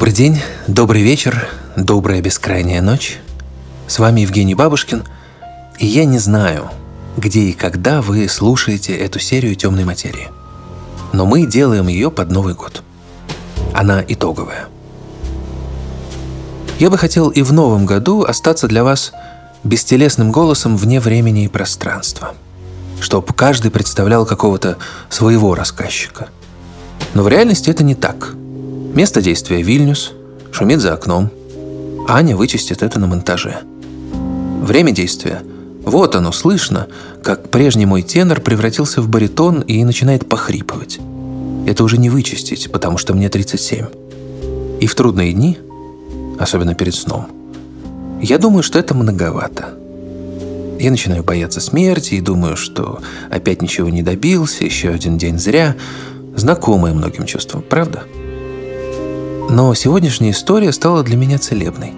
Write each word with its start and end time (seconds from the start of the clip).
Добрый 0.00 0.14
день, 0.14 0.40
добрый 0.66 1.02
вечер, 1.02 1.46
добрая 1.76 2.22
бескрайняя 2.22 2.80
ночь. 2.80 3.18
С 3.86 3.98
вами 3.98 4.22
Евгений 4.22 4.54
Бабушкин, 4.54 5.04
и 5.78 5.86
я 5.86 6.06
не 6.06 6.18
знаю, 6.18 6.70
где 7.18 7.40
и 7.40 7.52
когда 7.52 8.00
вы 8.00 8.26
слушаете 8.26 8.96
эту 8.96 9.18
серию 9.18 9.54
«Темной 9.56 9.84
материи». 9.84 10.28
Но 11.12 11.26
мы 11.26 11.44
делаем 11.44 11.86
ее 11.88 12.10
под 12.10 12.30
Новый 12.30 12.54
год. 12.54 12.82
Она 13.74 14.02
итоговая. 14.08 14.68
Я 16.78 16.88
бы 16.88 16.96
хотел 16.96 17.28
и 17.28 17.42
в 17.42 17.52
новом 17.52 17.84
году 17.84 18.22
остаться 18.22 18.68
для 18.68 18.84
вас 18.84 19.12
бестелесным 19.64 20.32
голосом 20.32 20.78
вне 20.78 20.98
времени 20.98 21.44
и 21.44 21.48
пространства, 21.48 22.34
чтоб 23.02 23.30
каждый 23.34 23.70
представлял 23.70 24.24
какого-то 24.24 24.78
своего 25.10 25.54
рассказчика. 25.54 26.30
Но 27.12 27.22
в 27.22 27.28
реальности 27.28 27.68
это 27.68 27.84
не 27.84 27.94
так. 27.94 28.34
Место 28.94 29.22
действия– 29.22 29.62
Вильнюс, 29.62 30.12
шумит 30.50 30.80
за 30.80 30.94
окном. 30.94 31.30
Аня 32.08 32.36
вычистит 32.36 32.82
это 32.82 32.98
на 32.98 33.06
монтаже. 33.06 33.58
Время 34.62 34.92
действия– 34.92 35.42
вот 35.84 36.14
оно, 36.14 36.30
слышно, 36.32 36.88
как 37.22 37.48
прежний 37.48 37.86
мой 37.86 38.02
тенор 38.02 38.40
превратился 38.40 39.00
в 39.00 39.08
баритон 39.08 39.60
и 39.60 39.82
начинает 39.82 40.28
похрипывать. 40.28 40.98
Это 41.66 41.84
уже 41.84 41.98
не 41.98 42.10
вычистить, 42.10 42.70
потому 42.70 42.98
что 42.98 43.14
мне 43.14 43.28
37. 43.28 43.86
И 44.80 44.86
в 44.86 44.94
трудные 44.94 45.32
дни, 45.32 45.58
особенно 46.38 46.74
перед 46.74 46.94
сном, 46.94 47.28
я 48.20 48.38
думаю, 48.38 48.62
что 48.62 48.78
это 48.78 48.94
многовато. 48.94 49.74
Я 50.78 50.90
начинаю 50.90 51.22
бояться 51.22 51.60
смерти 51.60 52.14
и 52.14 52.20
думаю, 52.20 52.56
что 52.56 53.00
опять 53.30 53.62
ничего 53.62 53.88
не 53.88 54.02
добился, 54.02 54.64
еще 54.64 54.90
один 54.90 55.16
день 55.16 55.38
зря. 55.38 55.76
Знакомое 56.36 56.92
многим 56.92 57.26
чувство, 57.26 57.60
правда? 57.60 58.04
Но 59.52 59.74
сегодняшняя 59.74 60.30
история 60.30 60.72
стала 60.72 61.02
для 61.02 61.16
меня 61.16 61.36
целебной. 61.36 61.92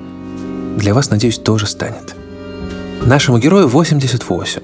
Для 0.78 0.95
вас, 0.95 1.11
надеюсь, 1.11 1.36
тоже 1.36 1.67
станет. 1.67 2.17
Нашему 3.05 3.39
герою 3.39 3.69
88. 3.69 4.62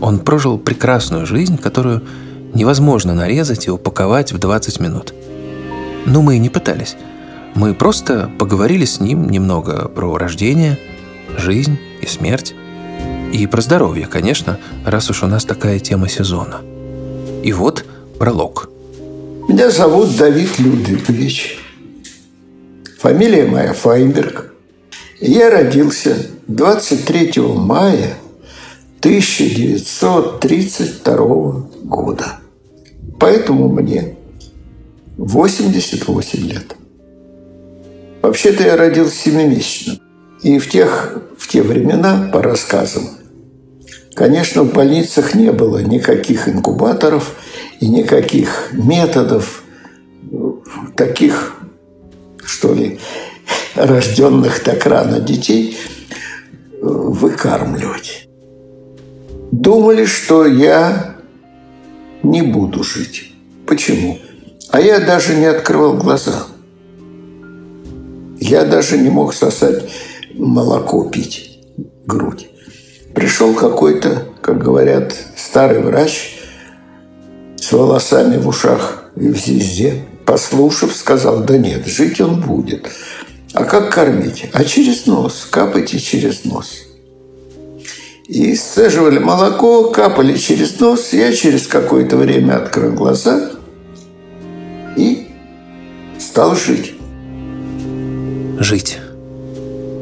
Он 0.00 0.18
прожил 0.18 0.56
прекрасную 0.56 1.26
жизнь, 1.26 1.58
которую 1.58 2.02
невозможно 2.54 3.12
нарезать 3.12 3.66
и 3.66 3.70
упаковать 3.70 4.32
в 4.32 4.38
20 4.38 4.80
минут. 4.80 5.12
Но 6.06 6.22
мы 6.22 6.36
и 6.36 6.38
не 6.38 6.48
пытались. 6.48 6.96
Мы 7.54 7.74
просто 7.74 8.30
поговорили 8.38 8.86
с 8.86 9.00
ним 9.00 9.28
немного 9.28 9.86
про 9.88 10.16
рождение, 10.16 10.78
жизнь 11.36 11.78
и 12.00 12.06
смерть. 12.06 12.54
И 13.34 13.46
про 13.46 13.60
здоровье, 13.60 14.06
конечно, 14.06 14.58
раз 14.86 15.10
уж 15.10 15.24
у 15.24 15.26
нас 15.26 15.44
такая 15.44 15.78
тема 15.78 16.08
сезона. 16.08 16.62
И 17.42 17.52
вот 17.52 17.84
пролог. 18.18 18.70
Меня 19.46 19.70
зовут 19.70 20.16
Давид 20.16 20.58
Людвигович. 20.58 21.67
Фамилия 22.98 23.46
моя 23.46 23.72
Файнберг. 23.74 24.52
Я 25.20 25.50
родился 25.50 26.16
23 26.48 27.42
мая 27.42 28.14
1932 28.98 31.16
года. 31.84 32.40
Поэтому 33.20 33.68
мне 33.68 34.16
88 35.16 36.40
лет. 36.40 36.74
Вообще-то 38.20 38.64
я 38.64 38.76
родился 38.76 39.14
семимесячным. 39.14 40.00
И 40.42 40.58
в, 40.58 40.68
тех, 40.68 41.22
в 41.38 41.46
те 41.46 41.62
времена, 41.62 42.28
по 42.32 42.42
рассказам, 42.42 43.10
конечно, 44.14 44.64
в 44.64 44.72
больницах 44.72 45.36
не 45.36 45.52
было 45.52 45.78
никаких 45.78 46.48
инкубаторов 46.48 47.36
и 47.78 47.88
никаких 47.88 48.70
методов 48.72 49.62
таких, 50.96 51.57
что 52.48 52.72
ли, 52.72 52.98
рожденных 53.74 54.60
так 54.60 54.86
рано 54.86 55.20
детей 55.20 55.76
выкармливать. 56.80 58.26
Думали, 59.52 60.06
что 60.06 60.46
я 60.46 61.16
не 62.22 62.42
буду 62.42 62.82
жить. 62.82 63.32
Почему? 63.66 64.18
А 64.70 64.80
я 64.80 64.98
даже 64.98 65.34
не 65.34 65.44
открывал 65.44 65.94
глаза. 65.94 66.46
Я 68.40 68.64
даже 68.64 68.96
не 68.96 69.10
мог 69.10 69.34
сосать 69.34 69.90
молоко 70.34 71.04
пить, 71.10 71.60
грудь. 72.06 72.48
Пришел 73.14 73.52
какой-то, 73.54 74.28
как 74.40 74.62
говорят, 74.62 75.14
старый 75.36 75.82
врач 75.82 76.38
с 77.56 77.72
волосами 77.72 78.38
в 78.38 78.48
ушах 78.48 79.10
и 79.16 79.28
в 79.28 79.36
звезде. 79.36 80.07
Послушав, 80.28 80.94
сказал, 80.94 81.40
да 81.40 81.56
нет, 81.56 81.86
жить 81.86 82.20
он 82.20 82.42
будет. 82.42 82.90
А 83.54 83.64
как 83.64 83.90
кормить? 83.90 84.44
А 84.52 84.62
через 84.62 85.06
нос. 85.06 85.48
Капайте 85.50 85.98
через 85.98 86.44
нос. 86.44 86.82
И 88.26 88.54
сцеживали 88.54 89.18
молоко, 89.18 89.84
капали 89.84 90.36
через 90.36 90.78
нос. 90.80 91.14
Я 91.14 91.32
через 91.32 91.66
какое-то 91.66 92.18
время 92.18 92.58
открыл 92.58 92.92
глаза 92.92 93.52
и 94.98 95.28
стал 96.18 96.54
жить. 96.56 96.92
Жить. 98.58 98.98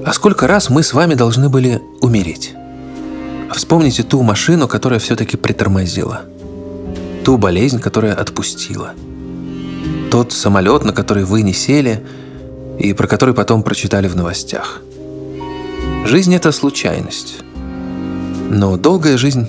А 0.04 0.12
сколько 0.12 0.48
раз 0.48 0.70
мы 0.70 0.82
с 0.82 0.92
вами 0.92 1.14
должны 1.14 1.48
были 1.48 1.80
умереть? 2.00 2.52
Вспомните 3.54 4.02
ту 4.02 4.22
машину, 4.22 4.66
которая 4.66 4.98
все-таки 4.98 5.36
притормозила. 5.36 6.22
Ту 7.24 7.38
болезнь, 7.38 7.78
которая 7.78 8.14
отпустила. 8.14 8.94
Тот 10.16 10.32
самолет, 10.32 10.82
на 10.82 10.94
который 10.94 11.24
вы 11.24 11.42
не 11.42 11.52
сели– 11.52 12.02
и 12.78 12.92
про 12.92 13.06
который 13.06 13.34
потом 13.34 13.62
прочитали 13.62 14.08
в 14.08 14.16
новостях. 14.16 14.80
Жизнь– 16.04 16.34
это 16.36 16.52
случайность. 16.52 17.38
Но 18.50 18.76
долгая 18.76 19.16
жизнь, 19.18 19.48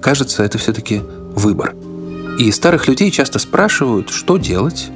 кажется, 0.00 0.42
это 0.42 0.58
все-таки 0.58 1.02
выбор. 1.34 1.74
И 2.38 2.50
старых 2.52 2.86
людей 2.86 3.10
часто 3.10 3.38
спрашивают, 3.38 4.10
что 4.10 4.36
делать, 4.36 4.88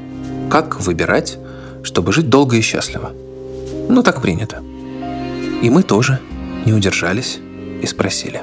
как 0.50 0.80
выбирать, 0.80 1.38
чтобы 1.82 2.12
жить 2.12 2.28
долго 2.28 2.56
и 2.56 2.60
счастливо. 2.60 3.12
Ну, 3.88 4.02
так 4.02 4.22
принято. 4.22 4.62
И 5.62 5.70
мы 5.70 5.82
тоже 5.82 6.20
не 6.64 6.72
удержались 6.72 7.38
и 7.82 7.86
спросили. 7.86 8.42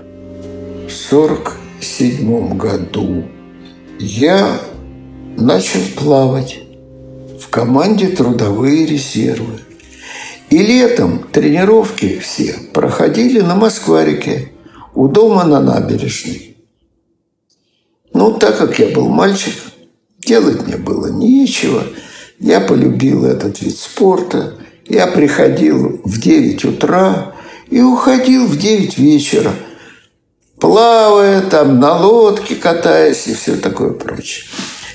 В 0.87 0.91
сорок 0.91 1.53
седьмом 1.79 2.57
году 2.57 3.25
я 3.99 4.59
начал 5.37 5.79
плавать 5.95 6.66
в 7.47 7.49
команде 7.49 8.09
трудовые 8.09 8.85
резервы. 8.85 9.61
И 10.49 10.57
летом 10.57 11.25
тренировки 11.31 12.19
все 12.19 12.55
проходили 12.73 13.39
на 13.39 13.55
Москварике, 13.55 14.51
у 14.93 15.07
дома 15.07 15.45
на 15.45 15.61
набережной. 15.61 16.57
Ну, 18.13 18.33
так 18.33 18.57
как 18.57 18.79
я 18.79 18.87
был 18.87 19.07
мальчик, 19.07 19.53
делать 20.19 20.67
мне 20.67 20.75
было 20.75 21.07
нечего. 21.07 21.83
Я 22.39 22.59
полюбил 22.59 23.25
этот 23.25 23.61
вид 23.61 23.77
спорта. 23.77 24.55
Я 24.85 25.07
приходил 25.07 26.01
в 26.03 26.19
9 26.19 26.65
утра 26.65 27.33
и 27.69 27.79
уходил 27.79 28.45
в 28.47 28.57
9 28.57 28.97
вечера, 28.97 29.53
плавая 30.59 31.41
там 31.41 31.79
на 31.79 31.97
лодке, 31.97 32.55
катаясь 32.55 33.27
и 33.27 33.35
все 33.35 33.55
такое 33.55 33.91
прочее. 33.91 34.45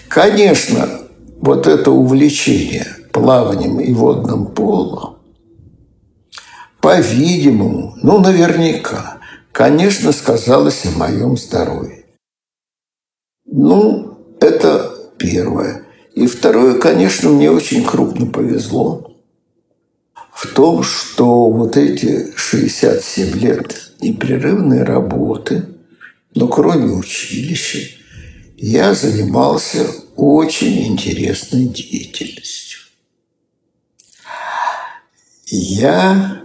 Конечно, 0.09 1.03
вот 1.43 1.67
это 1.67 1.91
увлечение 1.91 2.87
плаванием 3.13 3.81
и 3.81 3.93
водным 3.93 4.47
полом, 4.47 5.19
по-видимому, 6.81 7.97
ну, 8.03 8.21
наверняка, 8.21 9.19
конечно, 9.51 10.13
сказалось 10.13 10.87
о 10.87 10.99
моем 10.99 11.37
здоровье. 11.37 12.07
Ну, 13.45 14.19
это 14.41 14.95
первое. 15.19 15.85
И 16.15 16.27
второе, 16.27 16.79
конечно, 16.79 17.29
мне 17.29 17.51
очень 17.51 17.85
крупно 17.85 18.27
повезло 18.27 19.13
в 20.33 20.47
том, 20.55 20.83
что 20.83 21.51
вот 21.51 21.77
эти 21.77 22.33
67 22.37 23.39
лет 23.39 23.93
непрерывной 24.01 24.83
работы, 24.83 25.67
но 26.35 26.49
кроме 26.49 26.93
училища, 26.93 28.02
я 28.63 28.95
занимался 28.95 29.93
очень 30.15 30.87
интересной 30.87 31.65
деятельностью. 31.65 32.79
Я 35.47 36.45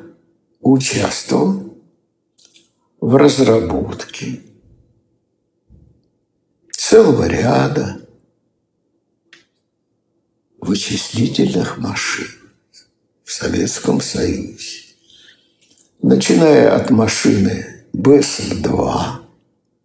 участвовал 0.60 1.78
в 3.00 3.16
разработке 3.16 4.42
целого 6.72 7.28
ряда 7.28 8.02
вычислительных 10.60 11.78
машин 11.78 12.32
в 13.24 13.32
Советском 13.32 14.02
Союзе. 14.02 14.86
Начиная 16.02 16.76
от 16.76 16.90
машины 16.90 17.86
БСМ-2, 17.94 19.28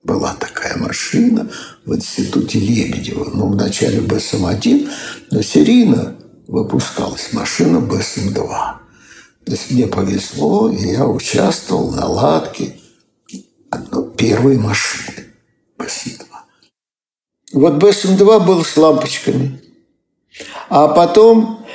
была 0.02 0.34
такая 0.34 0.76
машина 0.78 1.50
в 1.84 1.94
институте 1.94 2.58
Лебедева, 2.58 3.30
ну, 3.34 3.48
в 3.48 3.56
начале 3.56 3.98
БСМ-1, 3.98 4.90
но 5.30 5.42
серийно 5.42 6.16
выпускалась 6.46 7.32
машина 7.32 7.78
БСМ-2. 7.78 8.48
То 9.44 9.52
есть 9.52 9.70
мне 9.70 9.86
повезло, 9.86 10.70
и 10.70 10.92
я 10.92 11.06
участвовал 11.06 11.88
в 11.88 11.96
наладке 11.96 12.76
первой 14.16 14.58
машины 14.58 15.26
БСМ-2. 15.78 16.26
Вот 17.54 17.74
БСМ-2 17.82 18.46
был 18.46 18.64
с 18.64 18.76
лампочками. 18.76 19.60
А 20.68 20.88
потом, 20.88 21.66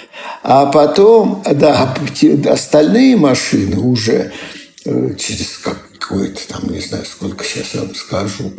а 0.42 0.66
потом, 0.68 1.44
да, 1.46 1.96
остальные 2.50 3.18
машины 3.18 3.78
уже 3.80 4.32
э, 4.86 5.16
через 5.16 5.58
какое-то 5.58 6.48
там, 6.48 6.70
не 6.70 6.80
знаю, 6.80 7.06
сколько 7.06 7.44
сейчас 7.44 7.76
вам 7.76 7.94
скажу, 7.94 8.54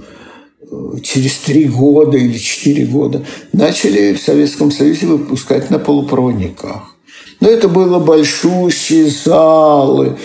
через 1.03 1.38
три 1.38 1.65
года 1.65 2.17
или 2.17 2.37
четыре 2.38 2.87
года 2.87 3.25
начали 3.53 4.15
в 4.15 4.20
Советском 4.20 4.70
Союзе 4.70 5.06
выпускать 5.06 5.70
на 5.70 5.79
полупроводниках. 5.79 6.94
Но 7.41 7.49
это 7.49 7.69
было 7.69 7.99
большущие 7.99 9.06
залы, 9.06 10.19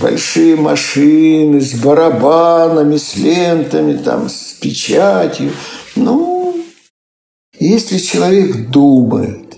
большие 0.00 0.56
машины 0.56 1.60
с 1.60 1.74
барабанами, 1.74 2.96
с 2.96 3.16
лентами, 3.16 3.96
там, 3.96 4.28
с 4.28 4.52
печатью. 4.60 5.52
Ну, 5.94 6.56
если 7.58 7.98
человек 7.98 8.68
думает, 8.68 9.56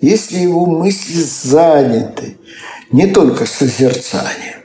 если 0.00 0.38
его 0.38 0.66
мысли 0.66 1.20
заняты 1.20 2.36
не 2.92 3.08
только 3.08 3.44
созерцанием, 3.44 4.60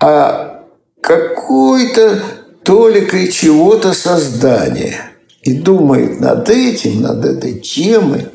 а 0.00 0.64
какой-то 1.00 2.22
толикой 2.66 3.30
чего-то 3.30 3.94
создания 3.94 5.12
и 5.42 5.54
думает 5.54 6.20
над 6.20 6.50
этим, 6.50 7.00
над 7.00 7.24
этой 7.24 7.60
темой, 7.60 8.26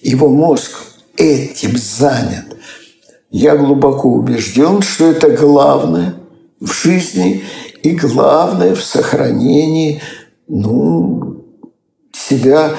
его 0.00 0.28
мозг 0.28 0.70
этим 1.16 1.76
занят. 1.76 2.56
Я 3.30 3.56
глубоко 3.56 4.08
убежден, 4.08 4.82
что 4.82 5.06
это 5.06 5.30
главное 5.30 6.14
в 6.60 6.72
жизни 6.72 7.42
и 7.82 7.90
главное 7.90 8.76
в 8.76 8.84
сохранении 8.84 10.00
ну, 10.46 11.44
себя 12.12 12.76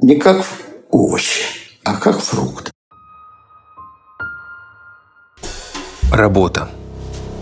не 0.00 0.14
как 0.16 0.46
овощи, 0.88 1.42
а 1.82 1.96
как 1.96 2.20
фрукт. 2.20 2.70
Работа. 6.12 6.68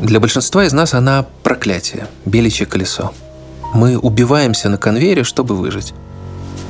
Для 0.00 0.20
большинства 0.20 0.64
из 0.64 0.72
нас 0.72 0.94
она 0.94 1.26
проклятие, 1.42 2.06
беличье 2.24 2.66
колесо. 2.66 3.12
Мы 3.74 3.98
убиваемся 3.98 4.68
на 4.68 4.78
конвейере, 4.78 5.24
чтобы 5.24 5.56
выжить. 5.56 5.94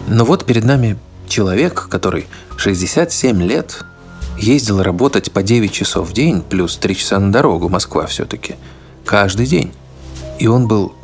Но 0.06 0.24
вот 0.24 0.44
перед 0.44 0.64
нами 0.64 0.96
человек, 1.28 1.88
который 1.90 2.26
67 2.56 3.42
лет 3.42 3.84
ездил 4.38 4.82
работать 4.82 5.32
по 5.32 5.42
9 5.42 5.72
часов 5.72 6.10
в 6.10 6.12
день, 6.12 6.42
плюс 6.42 6.76
3 6.76 6.96
часа 6.96 7.18
на 7.18 7.32
дорогу, 7.32 7.68
Москва 7.68 8.06
все-таки, 8.06 8.54
каждый 9.04 9.46
день. 9.46 9.72
И 10.38 10.46
он 10.46 10.68
был 10.68 10.94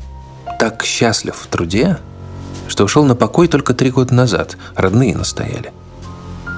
так 0.58 0.84
счастлив 0.84 1.34
в 1.34 1.46
труде, 1.48 1.98
что 2.69 2.84
ушел 2.84 3.04
на 3.04 3.16
покой 3.16 3.48
только 3.48 3.74
три 3.74 3.90
года 3.90 4.14
назад, 4.14 4.56
родные 4.76 5.16
настояли. 5.16 5.72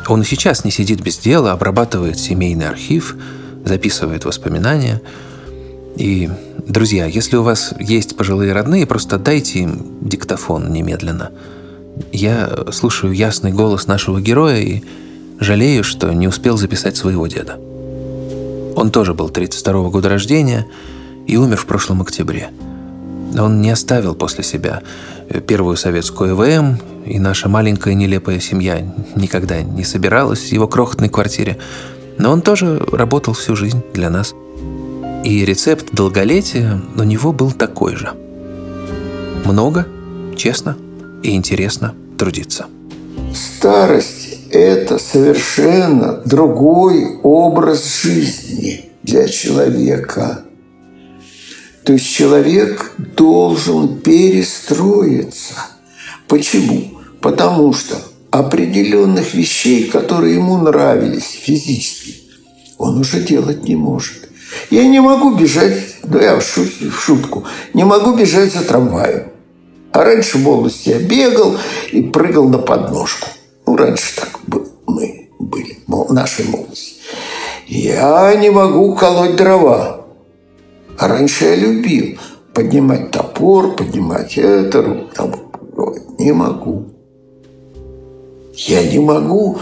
Он 0.09 0.21
и 0.23 0.25
сейчас 0.25 0.65
не 0.65 0.71
сидит 0.71 1.01
без 1.01 1.17
дела, 1.19 1.53
обрабатывает 1.53 2.19
семейный 2.19 2.69
архив, 2.69 3.17
записывает 3.65 4.25
воспоминания. 4.27 5.01
И, 5.97 6.31
друзья, 6.67 7.07
если 7.07 7.37
у 7.37 7.43
вас 7.43 7.75
есть 7.79 8.17
пожилые 8.17 8.53
родные, 8.53 8.87
просто 8.87 9.19
дайте 9.19 9.61
им 9.61 9.99
диктофон 10.01 10.73
немедленно. 10.73 11.31
Я 12.13 12.51
слушаю 12.73 13.13
ясный 13.13 13.53
голос 13.53 13.87
нашего 13.87 14.21
героя 14.21 14.61
и 14.61 14.83
жалею, 15.39 15.85
что 15.85 16.13
не 16.13 16.27
успел 16.27 16.57
записать 16.57 16.97
своего 16.97 17.27
деда. 17.27 17.59
Он 18.77 18.91
тоже 18.91 19.15
был 19.15 19.29
32 19.29 19.91
года 19.91 20.09
рождения 20.09 20.67
и 21.27 21.37
умер 21.37 21.59
в 21.59 21.67
прошлом 21.67 22.03
октябре– 22.03 22.51
он 23.41 23.61
не 23.61 23.71
оставил 23.71 24.15
после 24.15 24.45
себя 24.45 24.83
первую 25.47 25.77
советскую 25.77 26.35
ЭВМ, 26.35 26.79
и 27.05 27.19
наша 27.19 27.49
маленькая 27.49 27.95
нелепая 27.95 28.41
семья 28.41 28.83
никогда 29.17 29.63
не 29.63 29.85
собиралась 29.85 30.41
в 30.41 30.53
его 30.53 30.69
крохотной 30.69 31.09
квартире. 31.09 31.59
Но 32.19 32.31
он 32.31 32.43
тоже 32.43 32.79
работал 32.93 33.35
всю 33.35 33.57
жизнь 33.57 33.83
для 33.93 34.09
нас. 34.11 34.35
И 35.25 35.45
рецепт 35.45 35.87
долголетия 35.93 36.81
у 36.97 37.03
него 37.03 37.33
был 37.33 37.53
такой 37.53 37.97
же. 37.97 38.13
Много, 39.45 39.87
честно 40.37 40.77
и 41.23 41.35
интересно 41.35 41.95
трудиться. 42.19 42.67
Старость– 43.35 44.39
это 44.51 44.99
совершенно 44.99 46.21
другой 46.25 47.17
образ 47.23 48.03
жизни 48.03 48.91
для 49.03 49.27
человека– 49.27 50.43
то 51.85 51.93
есть 51.93 52.11
человек 52.11 52.93
должен 52.97 53.99
перестроиться. 53.99 55.55
Почему? 56.27 56.99
Потому 57.21 57.75
что 57.75 57.97
определенных 58.31 59.35
вещей, 59.35 59.85
которые 59.85 60.37
ему 60.37 60.57
нравились 60.57 61.29
физически, 61.31 62.15
он 62.79 63.01
уже 63.01 63.21
делать 63.21 63.65
не 63.65 63.77
может. 63.77 64.24
Я 64.71 64.87
не 64.87 65.01
могу 65.01 65.35
бежать, 65.35 65.97
ну 66.05 66.21
я 66.21 66.39
в, 66.39 66.43
шутку, 66.43 67.45
не 67.73 67.85
могу 67.85 68.15
бежать 68.15 68.53
за 68.53 68.65
трамваем. 68.65 69.25
А 69.93 70.05
раньше 70.05 70.39
в 70.39 70.43
молодости 70.43 70.89
я 70.89 70.99
бегал 70.99 71.57
и 71.93 72.03
прыгал 72.03 72.49
на 72.49 72.59
подножку. 72.59 73.29
Ну, 73.67 73.77
раньше 73.77 74.17
так 74.17 74.41
мы 74.87 75.31
были, 75.39 75.79
в 75.87 76.13
нашей 76.13 76.49
молодости. 76.49 76.95
Я 77.67 78.35
не 78.35 78.51
могу 78.51 78.95
колоть 78.95 79.37
дрова. 79.37 80.05
А 80.99 81.09
раньше 81.09 81.45
я 81.45 81.57
любил 81.57 82.19
поднимать 82.53 83.11
топор, 83.11 83.75
поднимать 83.75 84.37
это, 84.37 85.09
там, 85.15 85.35
не 86.19 86.33
могу. 86.33 86.87
Я 88.55 88.89
не 88.89 88.99
могу 88.99 89.59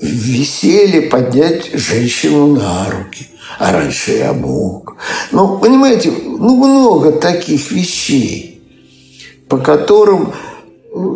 в 0.00 0.04
веселье 0.04 1.02
поднять 1.02 1.72
женщину 1.72 2.48
на 2.48 2.90
руки. 2.90 3.28
А 3.58 3.72
раньше 3.72 4.12
я 4.12 4.32
мог. 4.32 4.96
Ну, 5.32 5.58
понимаете, 5.58 6.10
ну, 6.10 6.56
много 6.56 7.12
таких 7.12 7.70
вещей, 7.70 8.62
по 9.48 9.58
которым 9.58 10.32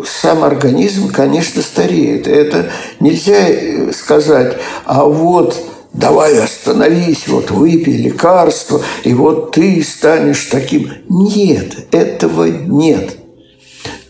сам 0.07 0.45
организм, 0.45 1.09
конечно, 1.11 1.63
стареет. 1.63 2.27
Это 2.27 2.71
нельзя 3.01 3.93
сказать, 3.93 4.57
а 4.85 5.05
вот 5.05 5.57
давай 5.93 6.39
остановись, 6.39 7.29
вот 7.29 7.51
выпей 7.51 7.97
лекарство, 7.97 8.81
и 9.05 9.15
вот 9.15 9.53
ты 9.53 9.83
станешь 9.83 10.47
таким. 10.47 10.91
Нет, 11.09 11.87
этого 11.93 12.45
нет. 12.45 13.17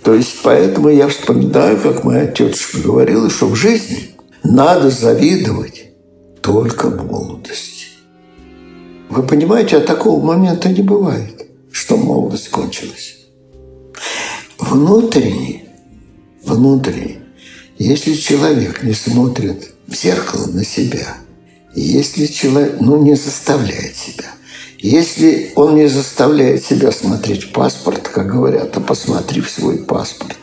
То 0.03 0.15
есть 0.15 0.37
поэтому 0.43 0.89
я 0.89 1.09
вспоминаю, 1.09 1.79
как 1.79 2.05
моя 2.05 2.27
тетушка 2.27 2.79
говорила, 2.79 3.29
что 3.29 3.47
в 3.47 3.55
жизни 3.55 4.11
надо 4.43 4.91
завидовать 4.91 5.85
только 6.41 6.89
молодости. 6.89 7.78
Вы 9.09 9.23
понимаете, 9.23 9.79
а 9.79 9.81
такого 9.81 10.25
момента 10.25 10.69
не 10.69 10.83
бывает, 10.83 11.47
что 11.73 11.97
молодость 11.97 12.51
кончилась. 12.51 13.17
Внутренний, 14.59 15.65
внутренний, 16.45 17.19
если 17.79 18.15
человек 18.15 18.83
не 18.83 18.93
смотрит 18.93 19.75
в 19.87 19.95
зеркало 19.95 20.47
на 20.47 20.65
себя– 20.65 21.17
если 21.75 22.27
человек 22.27 22.81
ну, 22.81 23.01
не 23.01 23.15
заставляет 23.15 23.97
себя, 23.97 24.25
если 24.79 25.53
он 25.55 25.75
не 25.75 25.89
заставляет 25.89 26.65
себя 26.65 26.93
смотреть 26.93 27.53
паспорт, 27.53 28.09
как 28.09 28.27
говорят, 28.27 28.77
а 28.77 28.81
посмотри 28.81 29.41
в 29.41 29.51
свой 29.51 29.79
паспорт, 29.79 30.37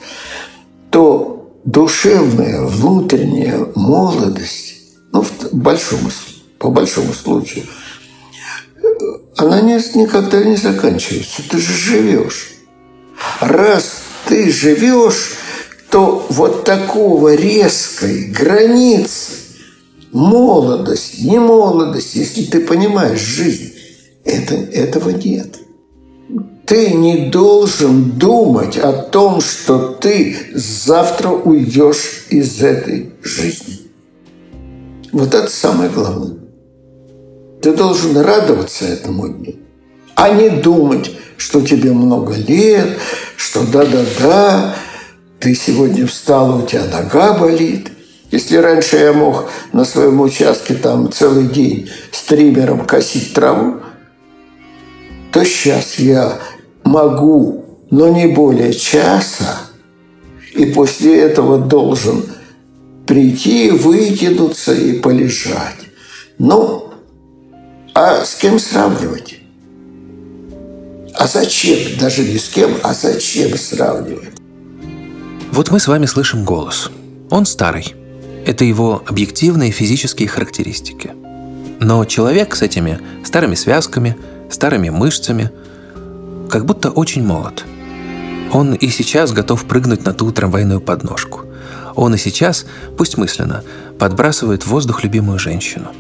то 0.91 1.51
душевная, 1.65 2.61
внутренняя 2.61 3.67
молодость, 3.75 4.75
ну, 5.11 5.23
в 5.23 5.53
большому, 5.53 6.09
по 6.59 6.69
большому 6.69 7.13
случаю, 7.13 7.65
она 9.37 9.61
не, 9.61 9.79
никогда 9.97 10.43
не 10.43 10.55
заканчивается. 10.55 11.41
Ты 11.49 11.57
же 11.57 11.73
живешь. 11.73 12.53
Раз 13.41 14.01
ты 14.27 14.51
живешь, 14.51 15.33
то 15.89 16.25
вот 16.29 16.63
такого 16.63 17.35
резкой 17.35 18.25
границы 18.25 19.31
молодость, 20.15 21.21
не 21.23 21.39
молодость, 21.39 22.15
если 22.15 22.45
ты 22.45 22.61
понимаешь 22.61 23.19
жизнь, 23.19 23.73
это, 24.23 24.55
этого 24.55 25.09
нет. 25.09 25.59
Ты 26.65 26.93
не 26.93 27.29
должен 27.29 28.11
думать 28.11 28.77
о 28.77 28.93
том, 28.93 29.41
что 29.41 29.89
ты 29.89 30.35
завтра 30.53 31.29
уйдешь 31.29 32.25
из 32.29 32.61
этой 32.63 33.11
жизни. 33.21 33.81
Вот 35.11 35.33
это 35.33 35.49
самое 35.51 35.89
главное. 35.89 36.44
Ты 37.65 37.73
должен 37.73 38.15
радоваться 38.15 38.85
этому 38.85 39.27
дню, 39.27 39.55
а 40.13 40.29
не 40.29 40.49
думать, 40.49 41.09
что 41.35 41.61
тебе 41.61 41.93
много 41.93 42.35
лет, 42.35 42.99
что 43.37 43.65
да-да-да, 43.65 44.75
ты 45.39 45.55
сегодня 45.55 46.05
встала, 46.05 46.61
у 46.61 46.67
тебя 46.67 46.83
нога 46.85 47.33
болит– 47.33 47.89
Если 48.31 48.57
раньше 48.57 48.97
я 48.97 49.13
мог 49.13 49.49
на 49.73 49.83
своем 49.83 50.21
участке 50.21 50.75
там 50.75 51.11
целый 51.11 51.47
день 51.47 51.89
с 52.11 52.21
триммером 52.21 52.85
косить 52.85 53.33
траву, 53.33 53.77
то 55.31 55.43
сейчас 55.43 55.95
я 55.97 56.37
могу, 56.83 57.65
но 57.89 58.09
не 58.09 58.27
более 58.27 58.75
часа, 58.75 59.57
и 60.53 60.67
после 60.67 61.19
этого 61.19 61.57
должен 61.57 62.25
прийти, 63.07 63.71
вытянуться 63.71 64.75
и 64.75 64.99
полежать. 64.99 65.79
Ну, 66.37 66.84
а 67.95 68.25
с 68.25 68.35
кем 68.35 68.59
сравнивать? 68.59 69.39
А 71.13 71.27
зачем? 71.27 71.97
Даже 71.97 72.23
не 72.23 72.37
с 72.37 72.49
кем, 72.49 72.77
а 72.83 72.93
зачем 72.93 73.57
сравнивать? 73.57 74.33
Вот 75.51 75.71
мы 75.71 75.79
с 75.79 75.87
вами 75.87 76.05
слышим 76.05 76.43
голос. 76.43 76.91
Он 77.29 77.45
старый. 77.45 77.95
Это 78.45 78.65
его 78.65 79.01
объективные 79.07 79.71
физические 79.71 80.27
характеристики. 80.27 81.13
Но 81.79 82.03
человек 82.03 82.55
с 82.55 82.61
этими 82.61 82.99
старыми 83.23 83.55
связками, 83.55 84.17
старыми 84.51 84.89
мышцами, 84.89 85.49
как 86.49 86.65
будто 86.65 86.91
очень 86.91 87.23
молод. 87.23 87.63
Он 88.51 88.73
и 88.73 88.89
сейчас 88.89 89.31
готов 89.31 89.63
прыгнуть 89.63 90.03
на 90.03 90.13
ту 90.13 90.33
трамвайную 90.33 90.81
подножку. 90.81 91.43
Он 91.95 92.13
и 92.13 92.17
сейчас, 92.17 92.65
пусть 92.97 93.17
мысленно, 93.17 93.63
подбрасывает 93.97 94.63
в 94.63 94.67
воздух 94.67 95.05
любимую 95.05 95.39
женщину. 95.39 95.93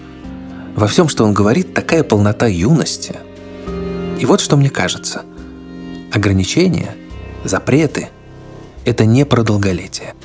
Во 0.75 0.87
всем, 0.87 1.07
что 1.07 1.23
он 1.23 1.33
говорит, 1.33 1.73
такая 1.73 2.03
полнота 2.03 2.47
юности. 2.47 3.15
И 4.19 4.25
вот 4.25 4.41
что 4.41 4.57
мне 4.57 4.69
кажется. 4.69 5.23
Ограничения, 6.11 6.95
запреты– 7.45 8.09
это 8.85 9.05
не 9.05 9.25
про 9.25 9.43
долголетие. 9.43 10.15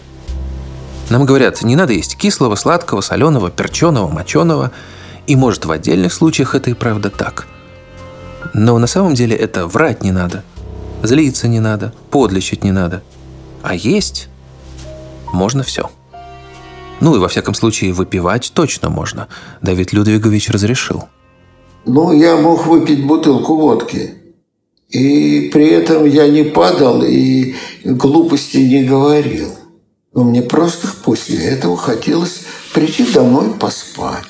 Нам 1.09 1.25
говорят, 1.25 1.62
не 1.62 1.76
надо 1.76 1.92
есть 1.92 2.16
кислого, 2.16 2.57
сладкого, 2.57 3.00
соленого, 3.00 3.50
перченого, 3.50 4.09
моченого. 4.09 4.73
И 5.28 5.37
может 5.37 5.66
в 5.66 5.71
отдельных 5.71 6.12
случаях 6.12 6.57
это 6.57 6.71
и 6.71 6.75
правда 6.75 7.11
так. 7.11 7.47
Но 8.52 8.76
на 8.78 8.88
самом 8.88 9.14
деле 9.14 9.37
это 9.37 9.69
врать 9.69 10.02
не 10.02 10.11
надо. 10.11 10.42
Злиться 11.04 11.47
не 11.47 11.61
надо, 11.61 11.92
подлечить 12.11 12.64
не 12.64 12.73
надо. 12.73 13.02
А 13.62 13.75
есть 13.75 14.28
можно 15.33 15.62
все. 15.62 15.90
Ну 17.00 17.16
и 17.16 17.19
во 17.19 17.28
всяком 17.28 17.54
случае 17.54 17.92
выпивать 17.92 18.52
точно 18.54 18.90
можно. 18.90 19.28
Давид 19.62 19.92
Людвигович 19.92 20.50
разрешил. 20.50 21.04
Ну, 21.87 22.12
я 22.12 22.37
мог 22.37 22.66
выпить 22.66 23.07
бутылку 23.07 23.57
водки. 23.57 24.14
И 24.90 25.50
при 25.52 25.69
этом 25.69 26.04
я 26.04 26.28
не 26.28 26.42
падал 26.42 27.02
и 27.02 27.54
глупости 27.85 28.59
не 28.59 28.85
говорил. 28.85 29.49
Но 30.12 30.25
мне 30.25 30.42
просто 30.42 30.88
после 31.04 31.38
этого 31.38 31.76
хотелось 31.76 32.42
прийти 32.75 33.07
домой 33.12 33.54
поспать. 33.59 34.25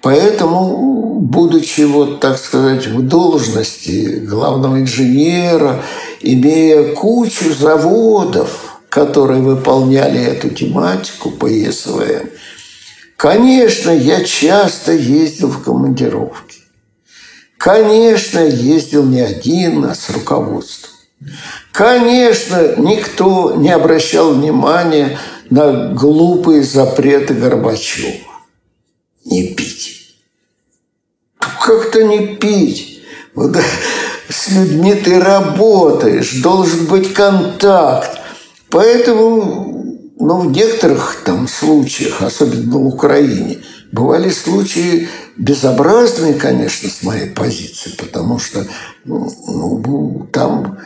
Поэтому, 0.00 1.20
будучи, 1.20 1.82
вот, 1.82 2.20
так 2.20 2.38
сказать, 2.38 2.86
в 2.86 3.02
должности 3.02 4.24
главного 4.24 4.80
инженера, 4.80 5.82
имея 6.20 6.94
кучу 6.94 7.52
заводов, 7.52 8.77
которые 8.88 9.42
выполняли 9.42 10.20
эту 10.20 10.50
тематику 10.50 11.30
по 11.30 11.46
ЕСВМ, 11.46 12.30
конечно, 13.16 13.90
я 13.90 14.24
часто 14.24 14.92
ездил 14.92 15.48
в 15.48 15.62
командировки. 15.62 16.58
Конечно, 17.56 18.38
ездил 18.38 19.04
не 19.04 19.20
один, 19.20 19.84
а 19.84 19.94
с 19.94 20.10
руководством. 20.10 20.94
Конечно, 21.72 22.76
никто 22.76 23.54
не 23.56 23.70
обращал 23.70 24.34
внимания 24.34 25.18
на 25.50 25.92
глупые 25.92 26.62
запреты 26.62 27.34
Горбачева. 27.34 28.32
Не 29.24 29.54
пить. 29.54 30.16
Как-то 31.38 32.04
не 32.04 32.36
пить. 32.36 33.02
Вот, 33.34 33.56
с 34.28 34.48
людьми 34.48 34.94
ты 34.94 35.20
работаешь, 35.20 36.40
должен 36.42 36.86
быть 36.86 37.12
контакт. 37.12 38.17
Поэтому 38.70 39.78
ну, 40.18 40.40
в 40.40 40.52
некоторых 40.52 41.22
там 41.24 41.48
случаях, 41.48 42.22
особенно 42.22 42.78
в 42.78 42.86
Украине, 42.86 43.58
бывали 43.92 44.30
случаи 44.30 45.08
безобразные, 45.36 46.34
конечно, 46.34 46.88
с 46.90 47.02
моей 47.02 47.30
позиции, 47.30 47.92
потому 47.96 48.38
что 48.38 48.66
ну, 49.04 49.32
ну, 49.46 50.28
там, 50.32 50.78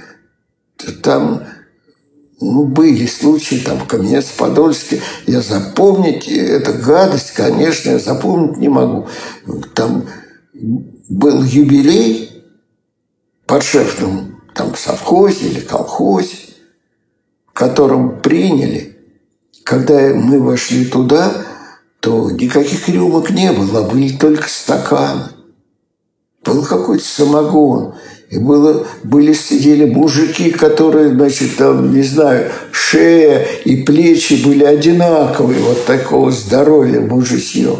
там 1.02 1.44
ну, 2.40 2.64
были 2.64 3.06
случаи, 3.06 3.62
там, 3.64 3.78
в 3.78 3.86
Каменец-Подольске, 3.86 5.00
я 5.26 5.40
запомнить, 5.40 6.28
эту 6.28 6.74
гадость, 6.74 7.32
конечно, 7.32 7.90
я 7.90 7.98
запомнить 7.98 8.58
не 8.58 8.68
могу. 8.68 9.06
Там 9.74 10.06
был 11.08 11.42
юбилей 11.42 12.44
подшефным 13.46 14.42
там 14.54 14.74
совхозе 14.76 15.48
или 15.48 15.60
колхозе, 15.60 16.36
котором 17.52 18.20
приняли, 18.20 18.96
когда 19.64 20.12
мы 20.14 20.40
вошли 20.40 20.84
туда– 20.84 21.32
то 22.02 22.32
никаких 22.32 22.88
рюмок 22.88 23.30
не 23.30 23.52
было, 23.52 23.88
были 23.88 24.08
только 24.08 24.48
стаканы. 24.48 25.26
Был 26.44 26.64
какой-то 26.64 27.04
самогон. 27.04 27.94
И 28.28 28.38
было, 28.38 28.84
были 29.04 29.32
сидели 29.32 29.84
мужики, 29.84 30.50
которые, 30.50 31.10
значит, 31.10 31.56
там, 31.56 31.94
не 31.94 32.02
знаю, 32.02 32.50
шея 32.72 33.46
и 33.64 33.84
плечи 33.84 34.42
были 34.44 34.64
одинаковые, 34.64 35.60
вот 35.60 35.84
такого 35.84 36.32
здоровья 36.32 37.00
мужичье. 37.00 37.78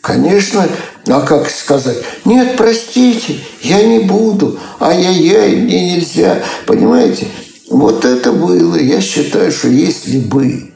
Конечно, 0.00 0.66
а 1.06 1.20
как 1.20 1.48
сказать? 1.48 1.98
Нет, 2.24 2.56
простите, 2.56 3.38
я 3.62 3.84
не 3.84 4.00
буду. 4.00 4.58
Ай-яй-яй, 4.80 5.54
мне 5.54 5.94
нельзя. 5.94 6.42
Понимаете? 6.66 7.28
Вот 7.70 8.04
это 8.04 8.32
было. 8.32 8.76
Я 8.76 9.00
считаю, 9.00 9.52
что 9.52 9.68
если 9.68 10.18
бы 10.18 10.72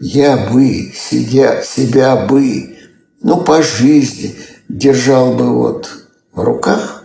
я 0.00 0.38
бы, 0.50 0.90
сидя, 0.94 1.62
себя 1.62 2.16
бы, 2.16 2.78
ну, 3.22 3.42
по 3.42 3.62
жизни 3.62 4.34
держал 4.66 5.34
бы 5.34 5.54
вот 5.54 5.90
в 6.32 6.40
руках 6.42 7.04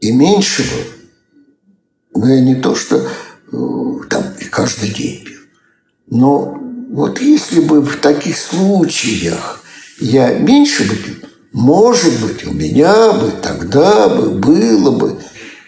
и 0.00 0.10
меньше 0.10 0.62
бы. 0.62 2.20
Но 2.20 2.28
я 2.28 2.40
не 2.40 2.56
то, 2.56 2.74
что 2.74 2.96
э, 2.96 3.06
там 4.10 4.24
каждый 4.50 4.90
день 4.90 5.24
пил. 5.24 5.40
Но 6.08 6.60
вот 6.90 7.20
если 7.20 7.60
бы 7.60 7.80
в 7.80 8.00
таких 8.00 8.36
случаях 8.36 9.62
я 10.00 10.32
меньше 10.32 10.88
бы 10.88 10.96
пил, 10.96 11.14
может 11.52 12.20
быть, 12.20 12.44
у 12.44 12.52
меня 12.52 13.12
бы 13.12 13.30
тогда 13.30 14.08
бы 14.08 14.30
было 14.30 14.90
бы, 14.90 15.20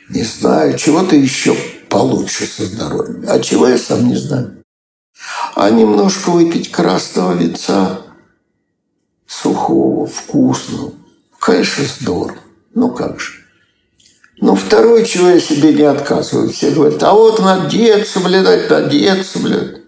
не 0.08 0.22
знаю, 0.22 0.76
чего-то 0.78 1.16
еще 1.16 1.56
получше 1.88 2.46
со 2.46 2.64
здоровьем. 2.66 3.24
А 3.28 3.38
чего 3.40 3.68
я 3.68 3.78
сам 3.78 4.08
не 4.08 4.16
знаю 4.16 4.58
а 5.54 5.70
немножко 5.70 6.30
выпить 6.30 6.70
красного 6.70 7.32
винца, 7.32 8.02
сухого, 9.26 10.06
вкусного. 10.06 10.92
Конечно, 11.38 11.84
здорово. 11.84 12.38
Ну 12.74 12.90
как 12.92 13.20
же. 13.20 13.32
Но 14.40 14.54
второе, 14.54 15.04
чего 15.04 15.30
я 15.30 15.40
себе 15.40 15.74
не 15.74 15.82
отказываю. 15.82 16.50
Все 16.50 16.70
говорят, 16.70 17.02
а 17.02 17.12
вот 17.12 17.40
надо 17.40 17.68
диет 17.68 18.06
соблюдать, 18.06 18.70
надо 18.70 18.88
диет 18.88 19.26
соблюдать. 19.26 19.82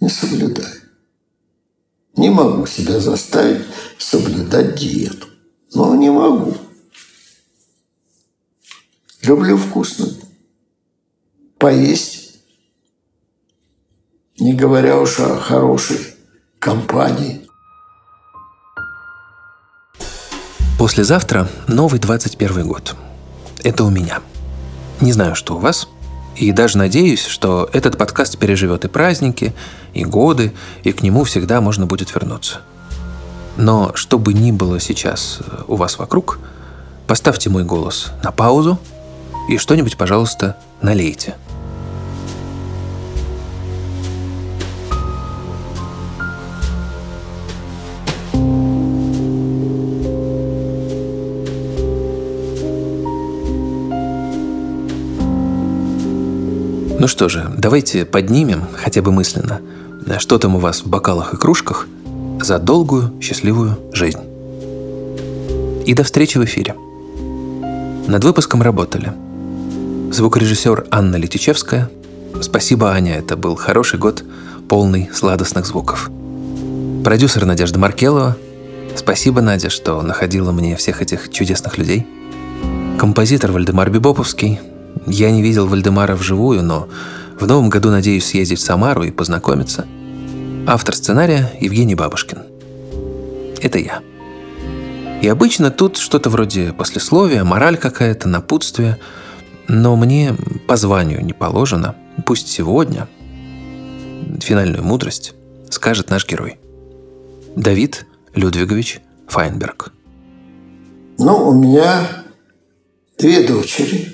Не 0.00 0.08
соблюдаю. 0.08 0.80
Не 2.16 2.30
могу 2.30 2.66
себя 2.66 3.00
заставить 3.00 3.64
соблюдать 3.98 4.76
диету. 4.76 5.26
Но 5.74 5.96
не 5.96 6.10
могу. 6.10 6.56
Люблю 9.24 9.56
вкусно. 9.56 10.06
Поесть 11.58 12.34
не 14.38 14.52
говоря 14.52 15.00
уж 15.00 15.18
о 15.18 15.36
хорошей 15.38 15.98
компании. 16.58 17.46
Послезавтра 20.78 21.48
новый 21.68 22.00
21 22.00 22.66
год. 22.68 22.96
Это 23.62 23.84
у 23.84 23.90
меня. 23.90 24.20
Не 25.00 25.12
знаю, 25.12 25.34
что 25.34 25.54
у 25.54 25.58
вас. 25.58 25.88
И 26.36 26.52
даже 26.52 26.76
надеюсь, 26.76 27.24
что 27.24 27.70
этот 27.72 27.96
подкаст 27.96 28.36
переживет 28.36 28.84
и 28.84 28.88
праздники, 28.88 29.54
и 29.94 30.04
годы, 30.04 30.52
и 30.82 30.92
к 30.92 31.02
нему 31.02 31.24
всегда 31.24 31.62
можно 31.62 31.86
будет 31.86 32.14
вернуться. 32.14 32.60
Но 33.56 33.92
что 33.94 34.18
бы 34.18 34.34
ни 34.34 34.50
было 34.50 34.80
сейчас 34.80 35.38
э, 35.40 35.62
у 35.68 35.76
вас 35.76 35.96
вокруг, 35.98 36.40
поставьте 37.06 37.48
мой 37.48 37.64
голос 37.64 38.10
на 38.22 38.32
паузу 38.32 38.78
и 39.48 39.58
что-нибудь, 39.58 39.96
пожалуйста, 39.96 40.56
налейте– 40.80 41.34
Ну 57.04 57.08
что 57.08 57.28
же, 57.28 57.52
давайте 57.58 58.06
поднимем, 58.06 58.62
хотя 58.72 59.02
бы 59.02 59.12
мысленно, 59.12 59.60
что 60.20 60.38
там 60.38 60.56
у 60.56 60.58
вас 60.58 60.80
в 60.80 60.86
бокалах 60.86 61.34
и 61.34 61.36
кружках, 61.36 61.86
за 62.40 62.58
долгую, 62.58 63.12
счастливую 63.20 63.76
жизнь. 63.92 64.20
И 65.84 65.92
до 65.92 66.02
встречи 66.02 66.38
в 66.38 66.44
эфире. 66.46 66.74
Над 68.08 68.24
выпуском 68.24 68.62
работали 68.62 69.12
звукорежиссер 70.14 70.86
Анна 70.90 71.16
Летичевская. 71.16 71.90
Спасибо, 72.40 72.92
Аня, 72.92 73.16
это 73.16 73.36
был 73.36 73.56
хороший 73.56 73.98
год, 73.98 74.22
полный 74.68 75.10
сладостных 75.12 75.66
звуков. 75.66 76.08
Продюсер 77.04 77.44
Надежда 77.44 77.80
Маркелова. 77.80 78.36
Спасибо, 78.94 79.40
Надя, 79.40 79.70
что 79.70 80.00
находила 80.02 80.52
мне 80.52 80.76
всех 80.76 81.02
этих 81.02 81.30
чудесных 81.32 81.78
людей. 81.78 82.06
Композитор 82.98 83.50
Вальдемар 83.50 83.90
Бибоповский. 83.90 84.60
Я 85.06 85.32
не 85.32 85.42
видел 85.42 85.66
Вальдемара 85.66 86.14
вживую, 86.14 86.62
но 86.62 86.88
в 87.40 87.46
новом 87.46 87.68
году 87.68 87.90
надеюсь 87.90 88.26
съездить 88.26 88.60
в 88.60 88.62
Самару 88.62 89.02
и 89.02 89.10
познакомиться. 89.10 89.84
Автор 90.68 90.94
сценария 90.94 91.52
Евгений 91.60 91.96
Бабушкин. 91.96 92.38
Это 93.60 93.78
я. 93.78 94.00
И 95.22 95.28
обычно 95.28 95.72
тут 95.72 95.96
что-то 95.96 96.30
вроде 96.30 96.72
послесловия, 96.72 97.42
мораль 97.42 97.76
какая-то, 97.76 98.28
напутствие. 98.28 98.98
Но 99.68 99.96
мне 99.96 100.34
по 100.66 100.76
званию 100.76 101.24
не 101.24 101.32
положено. 101.32 101.96
Пусть 102.26 102.48
сегодня 102.48 103.08
финальную 104.40 104.84
мудрость 104.84 105.34
скажет 105.70 106.10
наш 106.10 106.26
герой. 106.26 106.58
Давид 107.56 108.06
Людвигович 108.34 109.00
Файнберг. 109.28 109.92
Ну, 111.18 111.48
у 111.48 111.54
меня 111.54 112.24
две 113.16 113.46
дочери, 113.46 114.12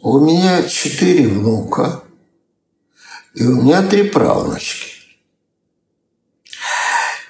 у 0.00 0.20
меня 0.20 0.62
четыре 0.62 1.26
внука, 1.26 2.04
и 3.34 3.44
у 3.44 3.62
меня 3.62 3.82
три 3.82 4.04
правнучки. 4.04 4.92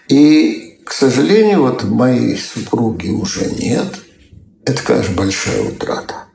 И, 0.09 0.79
к 0.85 0.93
сожалению, 0.93 1.63
вот 1.63 1.85
моей 1.85 2.37
супруги 2.37 3.09
уже 3.09 3.51
нет. 3.51 3.99
Это, 4.65 4.83
конечно, 4.83 5.15
большая 5.15 5.63
утрата. 5.63 6.26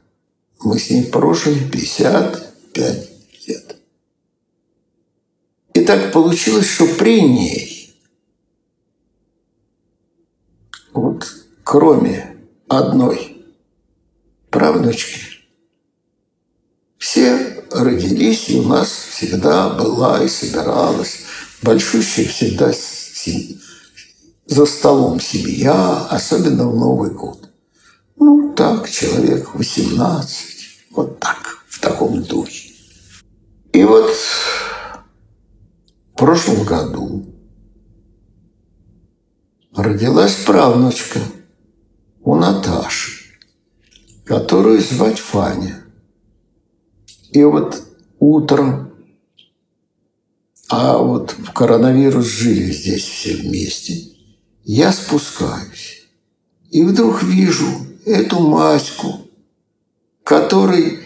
Мы 0.63 0.77
с 0.79 0.89
ней 0.89 1.05
прожили 1.05 1.67
55 1.69 3.09
лет. 3.47 3.75
И 5.73 5.81
так 5.81 6.11
получилось, 6.11 6.67
что 6.67 6.85
при 6.85 7.21
ней, 7.21 7.95
вот 10.93 11.25
кроме 11.63 12.37
одной 12.67 13.45
правнучки, 14.49 15.19
все 16.97 17.65
родились, 17.71 18.49
и 18.49 18.59
у 18.59 18.67
нас 18.67 18.89
всегда 18.89 19.69
была 19.69 20.23
и 20.23 20.27
собиралась 20.27 21.21
большущая 21.61 22.27
всегда 22.27 22.71
за 24.45 24.65
столом 24.65 25.19
семья, 25.19 26.05
особенно 26.09 26.67
в 26.69 26.75
Новый 26.75 27.11
год. 27.11 27.49
Ну, 28.17 28.53
так, 28.53 28.89
человек 28.89 29.55
18, 29.55 30.50
вот 30.91 31.19
так, 31.19 31.65
в 31.67 31.79
таком 31.79 32.23
духе. 32.23 32.73
И 33.73 33.83
вот 33.83 34.11
в 36.13 36.17
прошлом 36.17 36.63
году 36.63 37.25
родилась 39.75 40.35
правнучка 40.45 41.19
у 42.21 42.35
Наташи, 42.35 43.37
которую 44.25 44.81
звать 44.81 45.19
Фаня. 45.19 45.83
И 47.31 47.43
вот 47.43 47.81
утром, 48.19 48.93
а 50.69 50.97
вот 50.97 51.31
в 51.31 51.53
коронавирус 51.53 52.25
жили 52.25 52.71
здесь 52.71 53.03
все 53.03 53.35
вместе, 53.37 54.11
я 54.63 54.91
спускаюсь. 54.91 56.07
И 56.69 56.83
вдруг 56.83 57.23
вижу 57.23 57.67
эту 58.05 58.39
Маську, 58.39 59.30
которой 60.31 60.97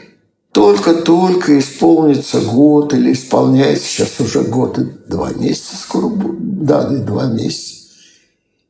только-только 0.52 1.58
исполнится 1.58 2.42
год 2.42 2.94
или 2.94 3.12
исполняется 3.12 3.88
сейчас 3.88 4.20
уже 4.20 4.44
год 4.44 4.78
и 4.78 4.84
два 5.08 5.32
месяца 5.32 5.76
скоро 5.78 6.10
будет, 6.10 6.64
да, 6.64 6.88
и 6.94 6.98
два 6.98 7.26
месяца. 7.26 7.88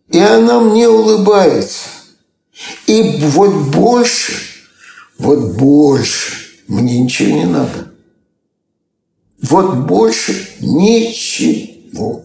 И 0.08 0.18
она 0.18 0.62
мне 0.62 0.88
улыбается. 0.88 1.90
И 2.88 3.20
вот 3.34 3.54
больше, 3.76 4.32
вот 5.18 5.58
больше 5.58 6.32
мне 6.70 7.02
ничего 7.02 7.36
не 7.36 7.46
надо. 7.48 7.92
Вот 9.42 9.76
больше 9.80 10.52
ничего. 10.62 12.25